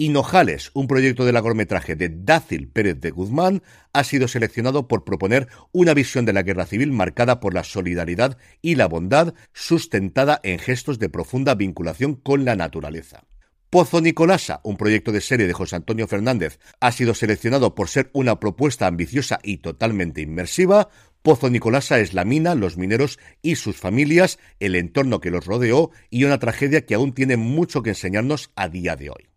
Hinojales, 0.00 0.70
un 0.74 0.86
proyecto 0.86 1.24
de 1.24 1.32
largometraje 1.32 1.96
de 1.96 2.08
Dácil 2.08 2.68
Pérez 2.68 3.00
de 3.00 3.10
Guzmán, 3.10 3.64
ha 3.92 4.04
sido 4.04 4.28
seleccionado 4.28 4.86
por 4.86 5.02
proponer 5.02 5.48
una 5.72 5.92
visión 5.92 6.24
de 6.24 6.32
la 6.32 6.44
guerra 6.44 6.66
civil 6.66 6.92
marcada 6.92 7.40
por 7.40 7.52
la 7.52 7.64
solidaridad 7.64 8.38
y 8.62 8.76
la 8.76 8.86
bondad, 8.86 9.34
sustentada 9.52 10.38
en 10.44 10.60
gestos 10.60 11.00
de 11.00 11.08
profunda 11.08 11.56
vinculación 11.56 12.14
con 12.14 12.44
la 12.44 12.54
naturaleza. 12.54 13.24
Pozo 13.70 14.00
Nicolasa, 14.00 14.60
un 14.62 14.76
proyecto 14.76 15.10
de 15.10 15.20
serie 15.20 15.48
de 15.48 15.52
José 15.52 15.74
Antonio 15.74 16.06
Fernández, 16.06 16.60
ha 16.78 16.92
sido 16.92 17.12
seleccionado 17.12 17.74
por 17.74 17.88
ser 17.88 18.08
una 18.12 18.38
propuesta 18.38 18.86
ambiciosa 18.86 19.40
y 19.42 19.56
totalmente 19.56 20.20
inmersiva. 20.20 20.90
Pozo 21.22 21.50
Nicolasa 21.50 21.98
es 21.98 22.14
la 22.14 22.24
mina, 22.24 22.54
los 22.54 22.76
mineros 22.76 23.18
y 23.42 23.56
sus 23.56 23.76
familias, 23.76 24.38
el 24.60 24.76
entorno 24.76 25.20
que 25.20 25.32
los 25.32 25.44
rodeó 25.44 25.90
y 26.08 26.22
una 26.22 26.38
tragedia 26.38 26.86
que 26.86 26.94
aún 26.94 27.14
tiene 27.14 27.36
mucho 27.36 27.82
que 27.82 27.90
enseñarnos 27.90 28.52
a 28.54 28.68
día 28.68 28.94
de 28.94 29.10
hoy 29.10 29.28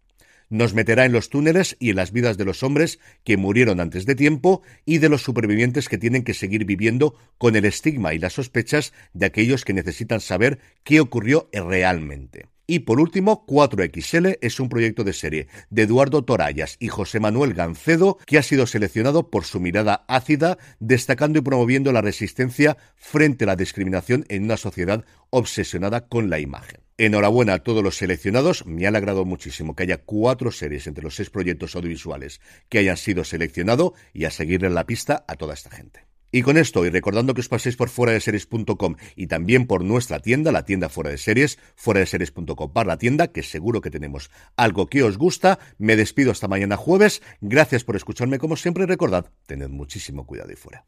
nos 0.51 0.75
meterá 0.75 1.05
en 1.05 1.13
los 1.13 1.29
túneles 1.29 1.75
y 1.79 1.89
en 1.89 1.95
las 1.95 2.11
vidas 2.11 2.37
de 2.37 2.45
los 2.45 2.61
hombres 2.61 2.99
que 3.23 3.37
murieron 3.37 3.79
antes 3.79 4.05
de 4.05 4.13
tiempo 4.13 4.61
y 4.85 4.99
de 4.99 5.09
los 5.09 5.23
supervivientes 5.23 5.89
que 5.89 5.97
tienen 5.97 6.23
que 6.23 6.35
seguir 6.35 6.65
viviendo 6.65 7.15
con 7.39 7.55
el 7.55 7.65
estigma 7.65 8.13
y 8.13 8.19
las 8.19 8.33
sospechas 8.33 8.93
de 9.13 9.25
aquellos 9.25 9.65
que 9.65 9.73
necesitan 9.73 10.21
saber 10.21 10.59
qué 10.83 10.99
ocurrió 10.99 11.49
realmente. 11.51 12.49
Y 12.67 12.79
por 12.79 12.99
último, 12.99 13.45
4XL 13.47 14.37
es 14.41 14.59
un 14.59 14.69
proyecto 14.69 15.03
de 15.03 15.13
serie 15.13 15.47
de 15.69 15.81
Eduardo 15.81 16.23
Torayas 16.23 16.77
y 16.79 16.87
José 16.87 17.19
Manuel 17.19 17.53
Gancedo 17.53 18.17
que 18.25 18.37
ha 18.37 18.43
sido 18.43 18.67
seleccionado 18.67 19.29
por 19.29 19.45
su 19.45 19.59
mirada 19.59 20.05
ácida, 20.07 20.57
destacando 20.79 21.39
y 21.39 21.41
promoviendo 21.41 21.91
la 21.91 22.01
resistencia 22.01 22.77
frente 22.95 23.45
a 23.45 23.47
la 23.47 23.55
discriminación 23.55 24.25
en 24.29 24.43
una 24.43 24.57
sociedad 24.57 25.03
obsesionada 25.31 26.07
con 26.07 26.29
la 26.29 26.39
imagen. 26.39 26.80
Enhorabuena 26.97 27.53
a 27.53 27.59
todos 27.59 27.83
los 27.83 27.97
seleccionados. 27.97 28.65
Me 28.65 28.85
ha 28.85 28.89
alegrado 28.89 29.25
muchísimo 29.25 29.75
que 29.75 29.83
haya 29.83 29.97
cuatro 29.97 30.51
series 30.51 30.87
entre 30.87 31.03
los 31.03 31.15
seis 31.15 31.29
proyectos 31.29 31.75
audiovisuales 31.75 32.41
que 32.69 32.79
hayan 32.79 32.97
sido 32.97 33.23
seleccionados 33.23 33.93
y 34.13 34.25
a 34.25 34.31
seguirle 34.31 34.69
la 34.69 34.85
pista 34.85 35.25
a 35.27 35.35
toda 35.35 35.53
esta 35.53 35.71
gente. 35.71 36.11
Y 36.33 36.43
con 36.43 36.57
esto, 36.57 36.85
y 36.85 36.89
recordando 36.89 37.33
que 37.33 37.41
os 37.41 37.49
paséis 37.49 37.75
por 37.75 37.89
fuera 37.89 38.13
de 38.13 38.21
series.com 38.21 38.95
y 39.17 39.27
también 39.27 39.67
por 39.67 39.83
nuestra 39.83 40.19
tienda, 40.21 40.53
la 40.53 40.63
tienda 40.63 40.87
fuera 40.87 41.09
de 41.09 41.17
series, 41.17 41.59
fuera 41.75 41.99
de 41.99 42.05
series.com 42.05 42.71
para 42.71 42.87
la 42.87 42.97
tienda, 42.97 43.27
que 43.27 43.43
seguro 43.43 43.81
que 43.81 43.91
tenemos 43.91 44.31
algo 44.55 44.87
que 44.87 45.03
os 45.03 45.17
gusta, 45.17 45.59
me 45.77 45.97
despido 45.97 46.31
hasta 46.31 46.47
mañana 46.47 46.77
jueves. 46.77 47.21
Gracias 47.41 47.83
por 47.83 47.97
escucharme 47.97 48.39
como 48.39 48.55
siempre 48.55 48.85
recordad, 48.85 49.25
tened 49.45 49.69
muchísimo 49.69 50.25
cuidado 50.25 50.53
y 50.53 50.55
fuera. 50.55 50.85